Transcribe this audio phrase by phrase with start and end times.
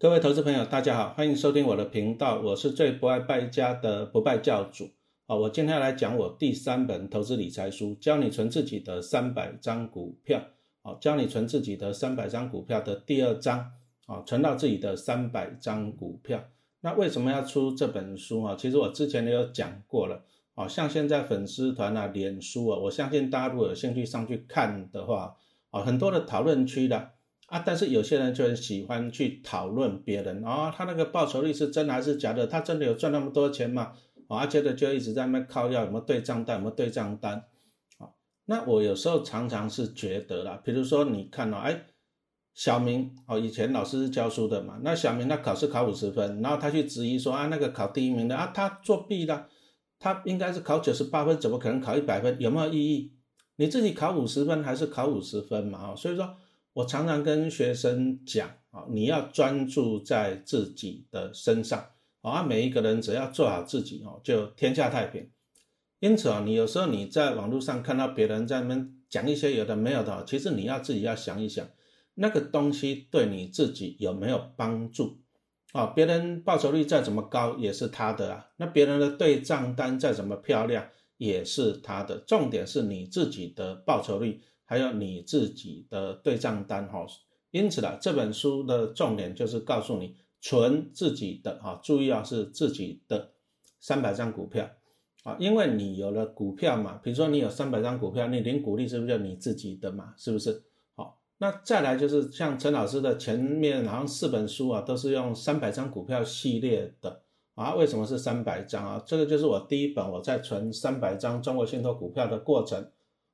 [0.00, 4.92] 各位投资朋友，大家好，欢迎收听我的频道，我是最不爱败家的不败教主
[5.26, 5.34] 啊！
[5.34, 10.40] 我今天来讲我第三本投资理财书，教你存自己的三百张股票
[10.82, 13.72] 啊，教你存自己的三百张股票的第二章
[14.06, 16.44] 啊，存到自己的三百张股票。
[16.82, 18.54] 那为什么要出这本书啊？
[18.56, 20.22] 其实我之前也有讲过了
[20.54, 25.34] 啊，像现在粉丝团啊、脸书啊，我相信大家如果有兴趣上去看的话
[25.72, 27.10] 啊，很多的讨论区的。
[27.48, 32.46] 啊，但是有些人就很喜欢去讨论别人啊，他那个报酬率是真还是假的？
[32.46, 33.94] 他真的有赚那么多钱吗？
[34.26, 37.46] 啊，接着就一直在那靠要有没有对账单，有没有对账单？
[37.96, 38.12] 啊，
[38.44, 41.86] 那我有时候常常是觉得啦，比如说你看到，哎，
[42.52, 49.48] 小明哦，以前老师是教书的嘛，那小明他考试考五十分，然后他去质疑说啊，那个考第一名的啊，他作弊了，
[49.98, 52.36] 他应该是考九十八分，怎么可能考一百分？
[52.38, 53.14] 有没有意义？
[53.56, 55.78] 你自己考五十分还是考五十分嘛？
[55.78, 56.36] 啊，所以说。
[56.78, 65.28] 我常常跟学生讲啊，你要专注在自己的身上啊，每一个人只要做好自己哦，就天下太平。
[65.98, 71.68] 因此啊，你有时候你在网络上看到别人在那边讲一些有的没有的，其实你要自己要想一想，
[72.14, 75.18] 那个东西对你自己有没有帮助
[75.72, 75.86] 啊？
[75.86, 84.40] 别人报酬率再怎么高也是他的啊，那别人的对账单再怎么漂亮也是他的，重点是你自己的报酬率。
[84.70, 87.06] 还有你自己的对账单哈，
[87.50, 93.30] 因此呢，这本书的重点就是告诉你存自己的哈，注意啊是自己的
[93.80, 94.68] 三百张股票
[95.22, 100.12] 啊，因为你有了股票嘛，比如说你有三百张股票，你领股利是不是就你自己的嘛？
[100.18, 100.62] 是不是？
[100.94, 107.22] 好，那再来就是像陈老师的前面好像四本书啊，都是用三百张股票系列的
[107.54, 109.02] 啊，为什么是三百张啊？
[109.06, 112.90] 这个就是我第一本我在存三百张中国信托股票的过程。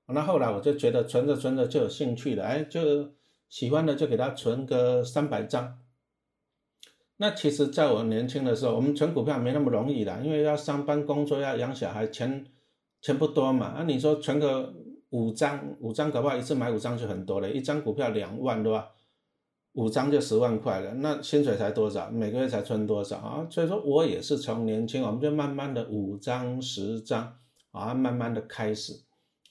[0.06, 3.10] 那后来我就觉得存着存着就有兴趣了，哎，就
[3.48, 5.78] 喜欢的就给他存个三百张。
[7.16, 12.44] 那其实在我年轻的时候，我们存股票没那么容易的，因为要上班工作，要养小孩，钱
[13.00, 13.74] 钱不多嘛。
[13.78, 14.74] 那你说存个
[15.10, 18.90] 五张，五张搞不好一次买五张就很多了，一张股票两万对吧？
[19.74, 22.10] 五张就十万块了，那薪水才多少？
[22.10, 23.46] 每个月才存多少啊？
[23.48, 27.38] 所以说我也是从年轻，我们就慢慢的五张十张
[27.70, 29.03] 啊，慢慢的开始。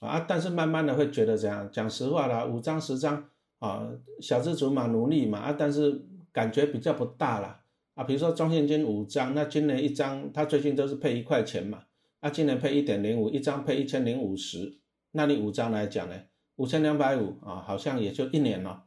[0.07, 3.23] 啊，但是慢慢的会觉得这样，讲实话啦，五张十张
[3.59, 7.61] 啊，小资族嘛，努力嘛啊，但是感觉比较不大啦
[7.95, 8.03] 啊。
[8.03, 11.83] 比如说中现金五张，那今年一张，他最近都是配一块钱嘛，
[12.19, 14.79] 啊，今年配一点零五，一张配一千零五十，
[15.11, 16.15] 那你五张来讲呢，
[16.57, 18.83] 五千两百五啊，好像也就一年了，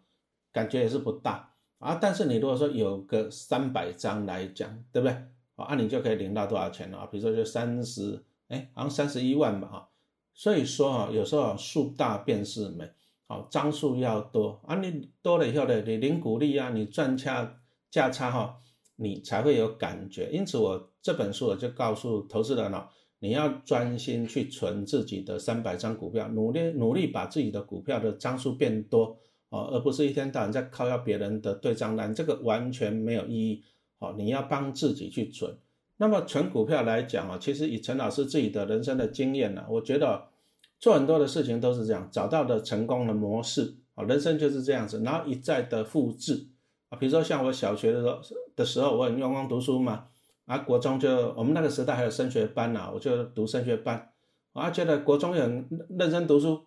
[0.53, 1.99] 感觉也是不大啊。
[2.01, 5.17] 但是你如果说有个三百张来讲，对不对？
[5.55, 7.09] 啊，你就可以领到多少钱了啊？
[7.11, 9.89] 比如说就三十，哎，好像三十一万吧，哈。
[10.39, 12.87] 所以说啊，有时候树大便是美，
[13.27, 17.59] 好张数要多啊，你多了以后呢，你领股利啊，你赚价
[17.91, 18.59] 价差哈，
[18.97, 20.29] 你才会有感觉。
[20.31, 29.17] 因此我这本书我就告诉投资人了，你要专心去存自己的三百张股票，努力努力把自己的股票的张数变多
[29.49, 33.65] 哦，而不是一天到晚在靠要别人的对账单，这个完全没有意义。
[33.99, 35.57] 好，你要帮自己去存。
[35.99, 40.29] 那么存股票来讲啊，其实以陈老师自己的人生的经验呢，我觉得
[40.79, 46.49] 做很多的事情都是这样，找到的成功的模式啊，人生就是这样子，然后一再的复制
[46.91, 46.99] 啊。
[46.99, 48.21] 比如说像我小学的时候
[48.55, 50.05] 的时候，我很用功读书嘛，
[50.45, 54.11] 啊，国中就我们那个时代还有升学班呐，我就读升学班，
[54.53, 55.67] 啊，觉得国中也很
[55.99, 56.61] 认真读书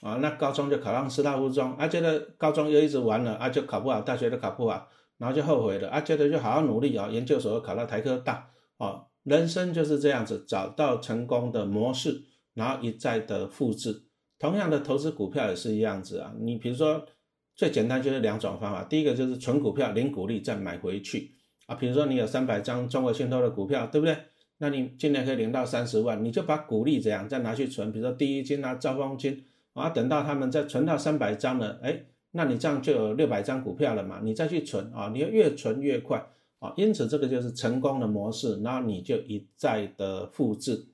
[0.00, 4.88] 啊，那高中就考上师大附中，啊，觉得高中又一直玩了，啊，就考不好，大学都考不好，
[5.18, 8.48] 然后就后悔了，啊，觉得就好好努力啊，研究所考到台科大。
[8.82, 12.20] 哦，人生就是这样子，找到成功的模式，
[12.52, 14.02] 然后一再的复制。
[14.40, 16.34] 同样的，投资股票也是一样子啊。
[16.40, 17.06] 你比如说，
[17.54, 21.30] 最简单就是两种方法，第一个就是存股票，领股利再买回去
[21.66, 21.76] 啊。
[21.76, 24.16] 比如说你有三百张中国信托的股票，对不对？
[24.58, 29.44] 那你今年可以领到三十万，你就把股利这样再拿去存，比如说第一金啊、兆丰金
[29.74, 36.26] 啊，等到他们再存到三百张了，哎，那你这样就有六百张股票了嘛，你再去存啊，你要越存越快。
[36.62, 40.86] 啊，因此这个就是成功的模式，然后你就一再的复制。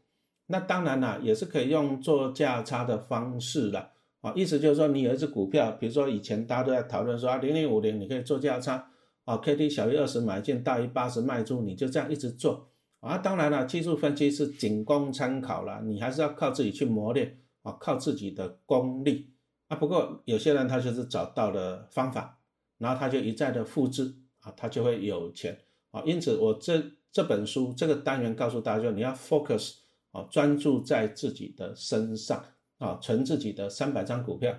[0.46, 3.90] 那当然啦，也是可以用做价差的方式的。
[4.22, 8.90] 啊，意思就是说，你有一只股票，比如说以前大家都在讨论说啊，零零五零你可以做价差，
[9.26, 12.70] 啊，K D 小于二十买进，大于八十卖出，你就这样一直做。
[13.00, 19.30] 啊，当然了，技术分析是仅供参考了，你还是要靠自己去磨练，啊，靠自己的功力。
[19.68, 22.38] 啊，不过有些人他就是找到了方法，
[22.78, 24.14] 然后他就一再的复制。
[24.40, 25.58] 啊，他就会有钱
[25.90, 29.76] 啊，因此我这这本书这个单元告诉大家，就你要 focus
[30.12, 32.44] 啊，专注在自己的身上
[32.78, 34.54] 啊，存自己的三百张股票。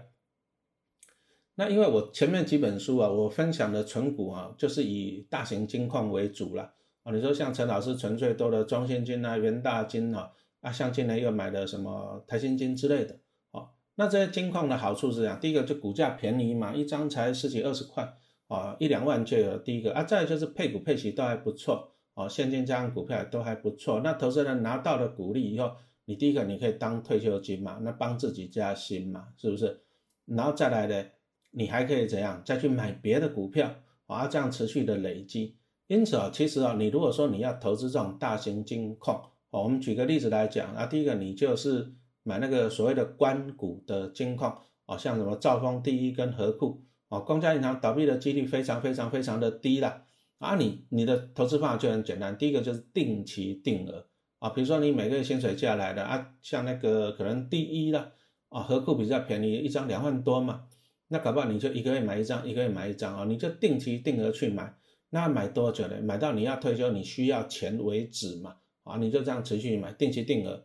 [1.56, 6.74] 那因为我前面几本书啊，我分享的存股啊，就是以大型金矿为主了
[7.04, 7.12] 啊。
[7.12, 13.20] 你说像陈老师存最多的中信金啊、元大金啊，啊，像今年又买的什么台新金之类的，
[13.52, 18.18] 啊，那这些金矿的好处是这样，第一个就股价便宜嘛，一张才十几二十块
[18.50, 24.02] 啊，一两万就有第一个啊，再就是配股配息都还不错哦，现金加上股票都还不错。
[24.02, 25.72] 那投资人拿到了股利以后，
[26.06, 29.80] 你第一个你可以当退休金嘛，那帮自己加薪嘛，是不是？
[30.26, 31.06] 然后再来呢？
[31.52, 33.74] 你还可以怎样再去买别的股票
[34.08, 34.28] 啊？
[34.28, 35.56] 这样持续的累积。
[35.88, 39.20] 因此啊，其实啊，你如果说你要投资这种大型金矿
[39.50, 41.92] 哦，我们举个例子来讲啊，第一个你就是
[42.22, 50.04] 买那个所谓的关股的金矿啊，像什么兆丰第一跟和库哦，公家银行倒闭的几率非常非常非常的低了
[50.38, 50.56] 啊。
[50.56, 54.06] 你你的投资方法就很简单，第一个就是定期定额
[54.38, 58.14] 啊，比如说你每个月薪水下来的啊，像那个可能第一了
[58.50, 60.66] 啊，和库比较便宜，一张两万多嘛。
[61.08, 64.72] 那搞不好你就一个月买一张，一个月买一张啊，你就定期定额去买，
[65.10, 66.00] 那买多久呢？
[66.04, 70.64] 买到你要退休你需要钱为止嘛，啊，你就这样持续买，定期定额，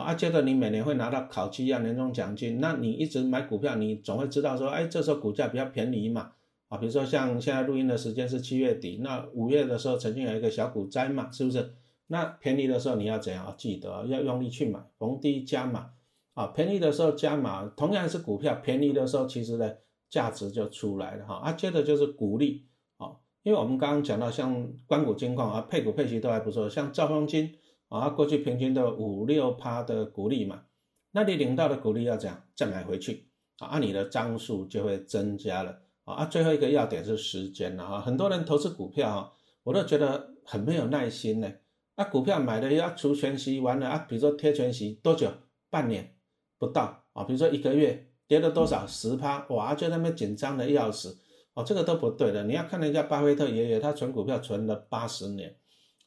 [0.00, 6.32] 啊，接着你每年会拿到考绩啊、年终奖金，那你一直买股票，你总会知道说，哎，这时候股价比较便宜嘛，
[6.68, 11.74] 啊，比如说像现在录音的时间是七月底，那五月的时候曾经有一个小股灾嘛，是不是？
[12.08, 13.54] 那便宜的时候你要怎样？
[13.56, 15.90] 记得要用力去买，逢低加码，
[16.34, 19.72] 啊，便宜的时候加码，同样是股票，便宜的时候其实呢。
[20.08, 22.64] 价值就出来了哈，啊，接着就是股利
[22.96, 23.10] 啊，
[23.42, 27.52] 因为我们刚刚讲到像关谷金矿啊，配股配息都还不错，像兆丰金
[27.88, 30.64] 啊，过去平均都五六趴的股利嘛，
[31.12, 33.28] 那你领到的股利要怎样再买回去
[33.58, 41.52] 啊，按你的张数就会增加了啊，最后一个要点是时间了哈，很多人投资股票啊，我都觉得很没有耐心呢，
[41.94, 45.30] 啊，股票买了要除权息完了啊，比如说贴权息多久？
[45.68, 46.14] 半年
[46.58, 48.04] 不到啊，比如说一个月。
[48.28, 51.16] 跌了多少十趴哇，就那么紧张的要死
[51.54, 52.42] 哦，这个都不对的。
[52.42, 55.54] 你要看人家巴菲特爷爷，他存股票存了八十年，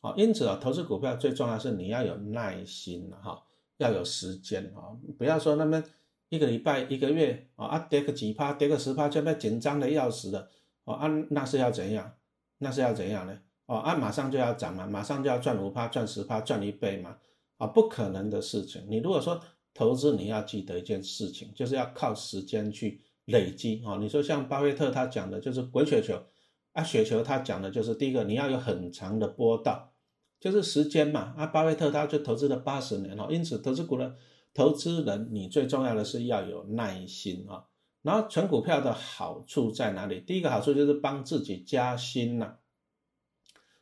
[0.01, 3.43] 哦，因此啊，投资股票最重要是你要有耐心哈，
[3.77, 5.83] 要有时间啊，不要说那么
[6.29, 10.49] 一个礼拜一个月啊啊跌个几趴，跌个十趴就那紧张的要死的
[10.85, 12.13] 哦啊，那是要怎样？
[12.59, 13.39] 那是要怎样呢？
[13.65, 17.17] 哦啊，马上就要涨嘛，马上就要赚五趴，赚十趴，赚一倍嘛
[17.57, 18.85] 啊，不可能的事情。
[18.89, 19.41] 你如果说。
[19.71, 23.97] 投资你要记得一件事情，就是要靠时间去累积啊。
[23.97, 26.21] 你说像巴菲特他讲的就是滚雪球
[26.73, 29.88] 啊，雪球他讲的就是第一个你要有很长的波道，
[30.39, 31.33] 就是时间嘛。
[31.37, 34.15] 啊，巴菲特他就投资了八十年哦，因此投资股的
[34.53, 37.65] 投资人你最重要的是要有耐心啊。
[38.01, 40.21] 然后存股票的好处在哪里？
[40.21, 42.55] 第一个好处就是帮自己加薪呐。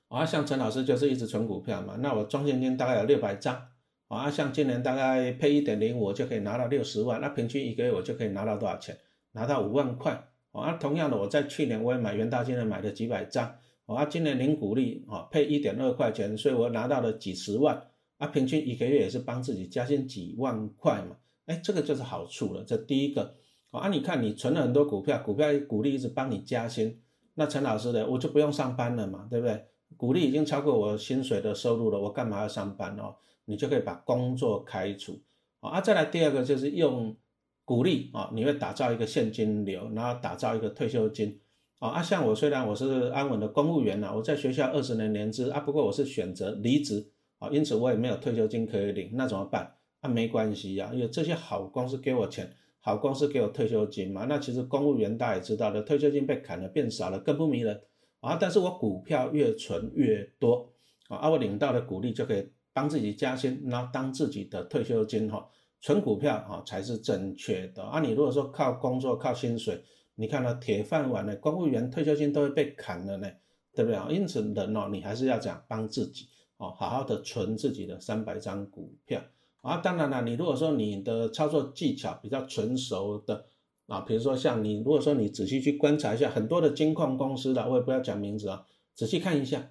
[0.08, 3.68] 啊，像陈老师就是一直存股票嘛，那我中现金大概有六百张。
[4.08, 7.20] 啊，像今年大概配一点零，我就可以拿到六十万。
[7.20, 8.98] 那平均一个月我就可以拿到多少钱？
[9.34, 10.30] 拿到五万块。
[10.54, 13.56] 啊，同样的，我在去年我也买元大金的买了几百张。
[13.96, 17.88] 啊，今年零股利，啊，配一点二块钱，所以我拿到了几十万。
[18.18, 21.18] 啊，平均一个月也是帮自己加薪几万块嘛。
[21.46, 22.64] 哎，这个就是好处了。
[22.64, 23.36] 这第一个。
[23.72, 27.02] 啊，你看你存了很多股票，股票股利一直帮你加薪。
[27.36, 29.66] 那陈老师的，我就不用上班了嘛，对不对？
[29.96, 33.16] 股利已经超过我薪水的收入了，我干嘛要上班哦？
[33.46, 35.22] 你就可以把工作开除
[35.62, 35.80] 啊！
[35.80, 37.16] 再来第二个就是用
[37.64, 41.40] 鼓励啊，你会打造一个现金流，然后打造一个退休金
[41.80, 42.02] 啊！
[42.02, 49.76] 像我虽然我是安稳的公务员呐，我在学校二十年年资啊，不过我是选择离职啊，因此我也没有退休金可以领，那怎么办？
[50.02, 54.26] 啊，没关系呀，因为这些好公司给我钱，好公司给我退休金嘛。
[54.26, 57.82] 那其实公务员大家也知道的，退休金被砍了变少了，更不迷人
[58.22, 58.38] 啊！
[58.40, 60.72] 但是我股票越存越多
[61.10, 62.48] 啊，我领到的股利就可以。
[62.74, 65.50] 帮自己加薪，然后当自己的退休金哈，
[65.82, 68.00] 存股票哈才是正确的啊！
[68.00, 69.84] 你如果说靠工作靠薪水，
[70.20, 73.32] 你看到铁饭碗的公务员退休金都会被砍了呢，
[73.74, 74.08] 对不对啊？
[74.10, 79.22] 因此人哦，你还是要讲帮自己哦，好好的存自己的三百张股票
[79.62, 79.78] 啊！
[79.78, 83.46] 当然了，你如果说你的操作技巧比较纯熟的
[83.86, 89.70] 啊，比如说像你如果说你仔细去观察一下很多的金矿公司的，我也不要讲名字啊，仔细看一下。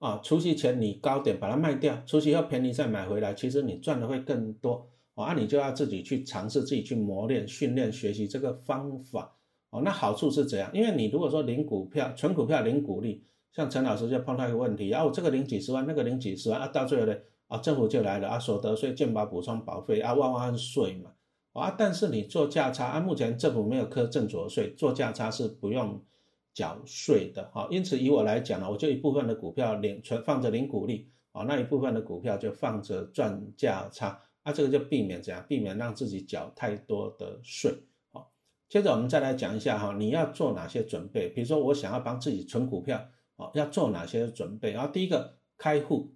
[0.00, 4.88] 啊，除夕前你高点把它卖掉，除夕后便宜再买回来，其实你赚的会更多。
[5.14, 9.37] 啊，你就要自己去尝试，自己去磨练、训练、学习这个方法。
[9.70, 10.70] 哦，那好处是怎样？
[10.72, 17.14] 因为你如果说领股票、存股票领股利，像陈老师就碰到一个问题，啊，我这个领几十万，那个领几十万，啊，到最后呢，
[17.46, 21.12] 啊，政府就来了，啊，所得税、健保补充保费，啊，万万税嘛。
[21.52, 26.02] 啊，但是你做价差，啊，目前政府没有科正所税，做价差是不用。
[26.54, 37.72] 缴税的哈，因此以我来讲呢，我就一部分的股票领存放着领股利啊，那一部分的股票就放着赚价差啊，这个就避免怎样，避免让自己缴太多的税。
[38.68, 41.30] 接着我们再来讲一下哈，你要做哪些准备？
[41.30, 43.02] 比如说我想要帮自己存股票，
[43.36, 44.72] 哦，要做哪些准备？
[44.72, 46.14] 然后第一个开户，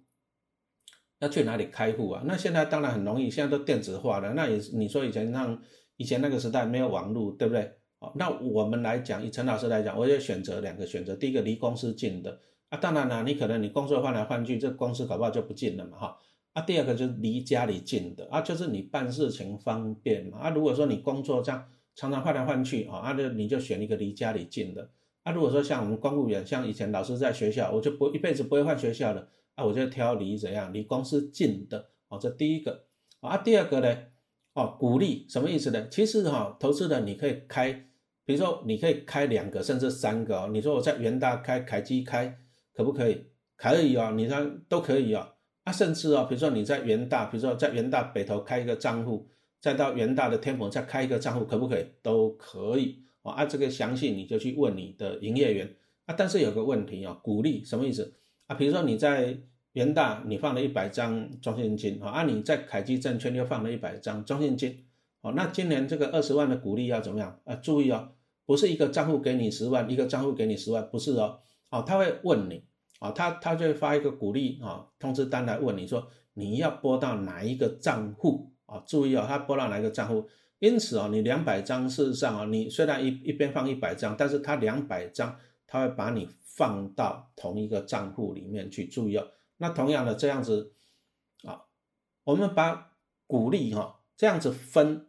[1.17, 2.21] 要去哪里开户啊？
[2.27, 4.33] 那现在当然很容易，现在都电子化了。
[4.33, 5.59] 那也你说以前像
[5.97, 7.71] 以前那个时代没有网络，对不对？
[7.97, 16.17] 哦，那我们来讲，以陈老师来讲，我就选择两个选择，第一个离公司近的啊，当然了，你可能你工作换来换去，这公司搞不好就不近了嘛，哈。
[16.53, 20.37] 啊，第二个就是离家里近的啊，就是你办事情方便嘛。
[20.37, 21.65] 啊，如果说你工作这样。
[21.95, 24.89] 常常换来换去啊，啊，就你就选一个离家里近的。
[25.23, 29.27] 啊，如果说像我们公务员，像以前老师在学校，我就不一辈子不会换学校的。
[29.55, 31.91] 啊，我就挑离怎样，离公司近的。
[32.09, 32.85] 哦，这第一个。
[33.21, 33.97] 啊，第二个呢？
[34.53, 35.87] 哦，鼓励什么意思呢？
[35.89, 37.71] 其实哈，投资人你可以开，
[38.25, 40.37] 比如说你可以开两个甚至三个。
[40.37, 40.49] 哦。
[40.51, 42.37] 你说我在元大开，凯基开，
[42.73, 43.27] 可不可以？
[43.55, 45.35] 可以哦，你看都可以哦。
[45.63, 49.29] 啊，甚至哦，比如说你在元大，比如说在元大北投开一个账户。
[49.63, 51.85] 再到元大的天府再开一个账户可不可以？
[52.01, 53.31] 都可以啊。
[53.31, 55.73] 啊，这个详细你就去问你的营业员
[56.05, 56.13] 啊。
[56.17, 58.13] 但是有个问题啊，鼓励什么意思
[58.47, 58.57] 啊？
[58.57, 59.37] 比如说你在
[59.71, 64.83] 元大你放了一百张中信金啊，啊你在凯基证券又放了一百张中信金
[65.21, 65.31] 哦。
[65.33, 67.55] 那今年这个二十万的鼓励要怎么样啊？
[67.55, 68.09] 注意哦，
[68.45, 71.39] 不是一个账户给你十万，一个账户给你十万，不是哦。
[71.69, 72.65] 哦，他会问你
[72.99, 78.49] 啊，他他就会发一个鼓励啊通知单来问你说你要拨到哪一个账户。
[78.73, 80.27] 啊，注意哦，他拨到哪个账户？
[80.57, 85.37] 因此哦，你两百张，事实上哦，你虽然一一边放一百张，但是他两百张，
[85.67, 88.87] 他会把你放到同一个账户里面去。
[88.87, 89.27] 注意哦，
[89.57, 90.73] 那同样的这样子
[91.43, 91.65] 啊，
[92.23, 92.93] 我们把
[93.27, 95.07] 鼓励哈这样子分，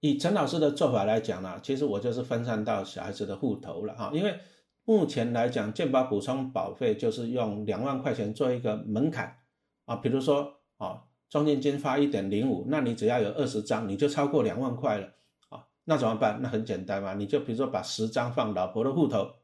[0.00, 4.40] 以陈老师的做法来讲呢，其实我就是分散到小孩子的户头了哈，因为
[4.84, 9.36] 目前来讲，健保补充保费就是用两万块钱做一个门槛
[9.84, 11.04] 啊，比如说啊。
[11.30, 15.06] 中信金发一点零五，那你只要有二十张，你就超过两万块了
[15.48, 15.64] 啊？
[15.84, 16.40] 那怎么办？
[16.42, 19.36] 那很简单嘛，你就比如说把十张放老婆的户头，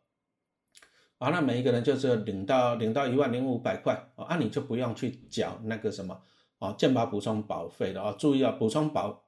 [1.19, 6.21] 啊，那每一个人就是领到领到一万零五百块啊，那你就不用去缴那个什么
[6.59, 8.13] 啊健保补充保费的啊。
[8.19, 9.25] 注意啊，补充保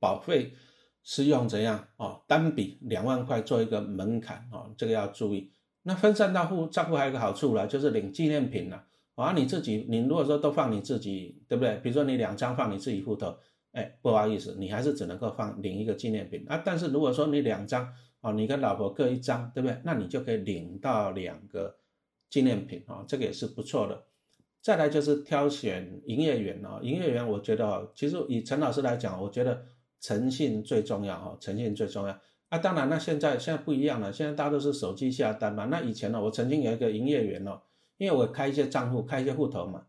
[0.00, 0.54] 保费
[1.02, 2.20] 是用怎样啊？
[2.26, 5.52] 单笔两万块做一个门槛啊，这个要注意。
[5.82, 8.84] 那分散到户账户还有一个好处了，就是领纪念品了。
[9.24, 11.76] 啊你自己，你如果说都放你自己，对不对？
[11.78, 13.36] 比如说你两张放你自己户头，
[13.72, 16.62] 哎，不好意思，你还是只能够放领一个纪念品啊。
[16.64, 19.76] 但是如果说你两张，哦，你跟老婆各一张，对不对？
[19.84, 21.76] 那你就可以领到两个
[22.30, 24.04] 纪念品啊，这个也是不错的。
[24.62, 29.64] 再来就是挑选营业员哦，营业员我觉得，其实以陈老师来讲，我觉得
[30.00, 32.16] 诚信最重要哈，诚信最重要
[32.50, 32.58] 啊。
[32.58, 35.64] 当然，那现在现在不一样了，现在大家都是手机下单嘛。
[35.64, 37.60] 那以前呢，我曾经有一个营业员哦。
[37.98, 39.82] 因为我开一些账户，开一些户头嘛，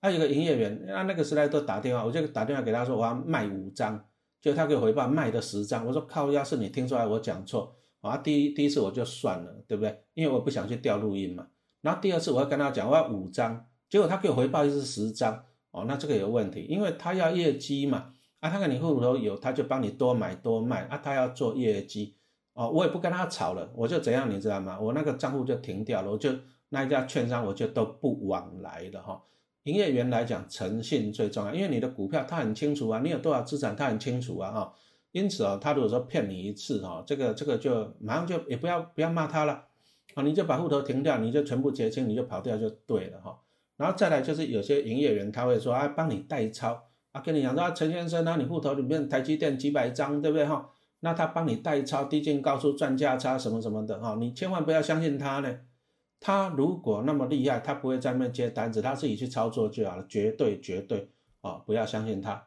[0.00, 4.04] 还有个营业员，那那个时代都打电话，我就打电话给他说我要卖五张，
[4.40, 10.04] 就他给我回报卖的十张，我说靠，要是你听出来我讲错，啊，第一第一次我就算了，对不对？
[10.12, 11.48] 因为我不想去调录音嘛。
[11.80, 22.14] 然后第二次我要跟他讲我要五张，结果他给我回报就是十张，哦，那这个有问题，因为他要业绩嘛，啊，他看你户头有，他就帮你多买多卖，啊，他要做业绩，
[22.52, 24.78] 哦，我也不跟他吵了，我就怎样，你知道吗？
[24.78, 26.30] 我那个账户就停掉了，我就。
[26.74, 29.22] 那一家券商我就都不往来了哈。
[29.62, 34.74] 营业员来讲，诚信最重要，因为你的股票他很清楚啊，你有多少资产他很清楚啊哈。
[35.12, 39.64] 因此啊，他如果说骗你一次哈，这个这个就马上就也不要不要骂他了
[40.14, 43.38] 啊，你就把户头停掉，你就全部结清，你就跑掉就对了哈。
[43.76, 50.68] 然后再来就是有些营业员他会说啊，帮你代抄啊，跟你讲说陈先生啊，你户头里面台积电几百张对不对哈？
[51.00, 55.58] 那他帮你代抄低进高出赚价差什么什么的哈，你千万不要相信他呢。
[56.26, 61.06] 他如果那么厉害，他不会在那接单子，他自己去操作就好了，绝对绝对
[61.42, 62.42] 啊，不要相信他。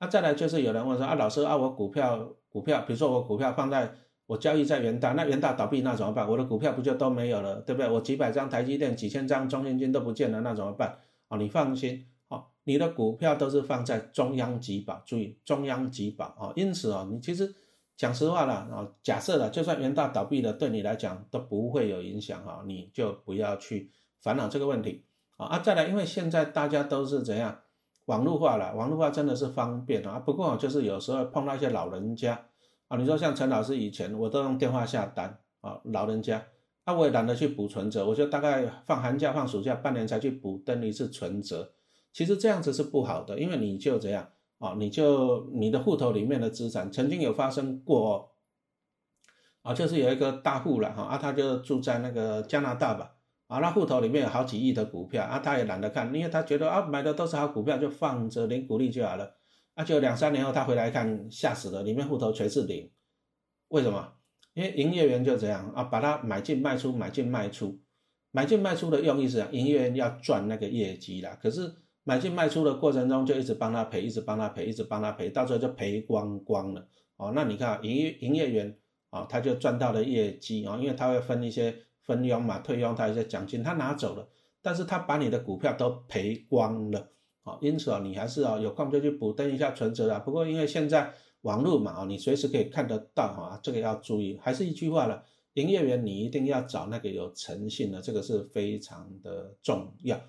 [0.00, 3.92] 那再来就是有人问说啊，老师啊，我股票股票，比如说我股票放在
[4.24, 6.26] 我交易在元大，那元大倒闭那怎么办？
[6.26, 7.90] 我的股票不就都没有了，对不对？
[7.90, 10.96] 我几百张台积电、几千张中信金都不见了，那怎么办？
[11.28, 17.54] 啊，你放心，啊，你的股票都是放在中央集保，注意中央集保啊，因此啊，你其实。
[17.98, 23.90] 讲实话了啊，假设了，就算元大倒闭了，对你来讲都不会有影响哈，你就不要去
[24.20, 25.04] 烦恼这个问题
[25.36, 25.46] 啊。
[25.46, 27.58] 啊，再来，因为现在大家都是怎样
[28.04, 30.20] 网络化了，网络化真的是方便啊。
[30.20, 32.40] 不过就是有时候碰到一些老人家
[32.86, 36.46] 啊，你说像陈老师以前我都用电话下单啊，老人家，
[36.84, 41.72] 啊我也懒得去补存折，我就大概放寒假放暑假半年才去补登一次存折。
[42.12, 44.28] 其实这样子是不好的，因为你就这样。
[44.58, 48.32] 啊，你就你的户头里面的资产曾经有发生过，
[49.62, 59.34] 啊，就是有一个大户了哈，啊，他就住在那个加拿大吧，啊，那户头里面有好几亿的股票，啊，他也懒得看，因为他觉得啊，买的都是好股票，就放着领股利就好了，
[59.74, 62.90] 啊，就两三年后他回来看，吓死了，里面户头全是零，
[63.68, 64.14] 为什么？
[64.54, 67.80] 因为营业员就这样啊，把它买进卖出，买进卖出，
[68.32, 71.38] 买进卖出的用意是营业员要赚那个业绩啦。
[71.40, 71.72] 可是
[72.08, 76.88] 买进卖出的过程中，就一直帮他赔，一直帮他赔，一直帮他赔，到最后就赔光光了。
[77.18, 78.74] 哦，那你看营业营业员
[79.10, 84.26] 啊，他就赚到了业绩啊，因为他会分一些分佣嘛，退佣他一些奖金，他拿走了，
[84.62, 87.10] 但是他把你的股票都赔光了。
[87.42, 90.18] 啊，因此啊，你还是啊有空就去补登一下存折啊。
[90.18, 91.12] 不过因为现在。
[91.42, 94.36] 网络嘛，哦，你随时可以看得到哈，这个要注意。
[94.42, 95.22] 还是一句话了，
[95.54, 100.20] 营业员你一定要找那个有诚信的，这个是非常的重要。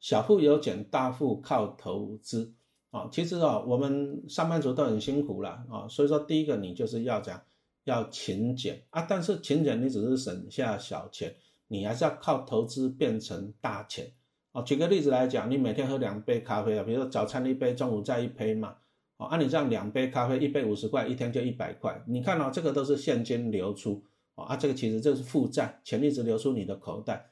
[0.00, 2.52] 小富有减，大富靠投资。
[2.90, 7.42] 啊，其实啊，我们上班族都很辛苦了啊，所以说第一个你就是要讲
[7.84, 11.34] 要勤俭啊，但是勤俭你只是省下小钱，
[11.68, 14.12] 你还是要靠投资变成大钱。
[14.52, 18.76] 哦，举个例子来讲，你每天喝两杯咖啡啊，比如说早餐一杯，中午再一杯嘛。
[19.18, 22.02] 哦，按你这样两杯咖啡，一杯五十块，一天就一百块。
[22.06, 24.02] 你看哦，这个都是现金流出，
[24.36, 27.28] 哦啊，这个其实这是负债，钱一直流出你的口袋。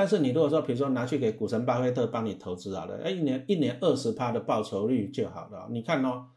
[0.00, 5.68] 但是你如果说，比如说拿去给股神巴菲特帮你投资好了，哎，一年一年二十趴的报酬率就好了。
[5.70, 6.28] 你看哦，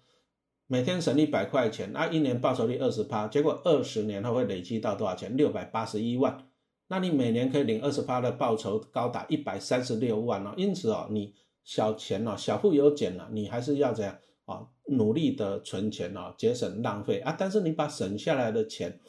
[0.68, 5.38] 每天省一百块钱，啊，一年报酬率二十趴，结果二十年后会累积到多少钱？
[5.38, 6.46] 六百八十一万。
[6.90, 10.54] 那你每年可以领二十趴的报酬，高达一百三十六万哦。
[10.58, 14.14] 因此哦，你小钱哦，小富有减了，你还是要这样。
[14.44, 19.00] 啊，努力的存钱哦，节省浪费啊，但是你把省下来的钱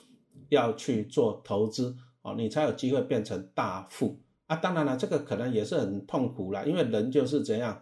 [0.51, 4.57] 要去做投资哦，你才有机会变成大富啊。
[4.57, 7.81] 当然了，这个可能也是很痛苦啦，因为人就是怎样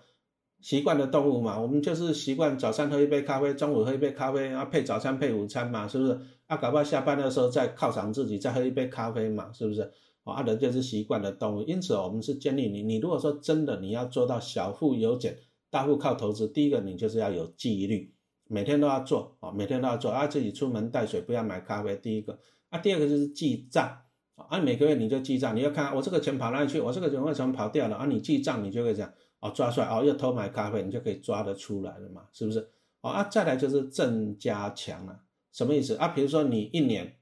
[0.61, 6.19] 习惯的动物嘛，我们就是习惯早上喝一杯咖啡，中午喝一杯咖啡啊，配早餐配午餐嘛，是不是？
[6.47, 9.91] 啊，搞不好下班的时候再犒赏自己，再喝一杯咖啡嘛，是不是？
[10.25, 15.37] 啊，人就是习惯的动物，因此我们是建议你，你如果说真的你要做到小富有减。
[15.69, 18.13] 大户靠投资，第一个你就是要有纪律，
[18.47, 21.97] 每天都要做啊，每天都要做啊，自己出门带水，不要买咖啡。
[21.97, 22.39] 第一个
[22.69, 24.03] 啊，第二个就是记账
[24.37, 28.07] 啊，每个月你就记账，你要看我这个钱跑哪里去，我这个钱为什么跑掉了啊？
[28.07, 32.71] 你记账，你就会讲哦，抓出来哦，又偷买咖啡，你就可以抓得出来了嘛，是不是？
[33.01, 35.21] 啊，再来就是正加强了，
[35.53, 36.09] 什么意思啊？
[36.09, 37.17] 比如说你一年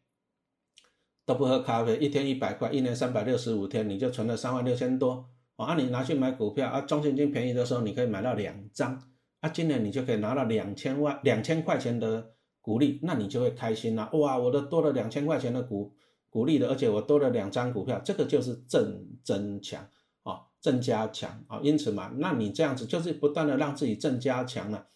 [1.24, 5.28] 都不喝咖啡，一天一百块，一年三百六十五天，你就存了三万六千多。
[5.56, 8.98] 啊，你拿去买股票啊，中信金便宜的时候，你可以买到两张
[9.40, 14.08] 啊，今年你就可以拿到两千万两千块钱的股利，那你就会开心啦。
[14.14, 15.94] 哇，我的多了两千块钱的股
[16.30, 19.86] 股利的，而且我多了两张股票，这个就是正增强
[20.22, 21.60] 啊，正加强啊。
[21.62, 24.86] 因此嘛，那你这样子就是不断的让自己正加强了，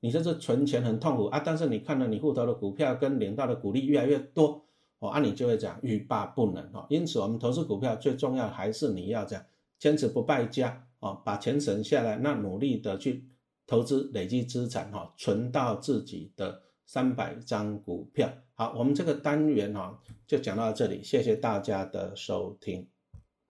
[0.00, 4.64] 你就是存钱很痛苦啊，但是你看到你户头的股票跟领到的股利越来越多，
[5.00, 6.86] 哦，啊，你就会讲欲罢不能啊。
[6.88, 9.44] 因此，我们投资股票最重要还是你要这样。
[9.76, 13.28] 坚持不败家啊，把钱省下来，那努力的去
[13.66, 18.32] 投资累积资产哈，存到自己的三百张股票。
[18.54, 22.88] 好，我们这个单元哈就讲到这里，谢谢大家的收听。